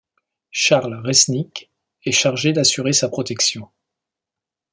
Charles 0.49 0.99
Resnick 1.03 1.69
est 2.05 2.11
chargé 2.11 2.53
d’assurer 2.53 2.91
sa 2.91 3.07
protection. 3.07 3.69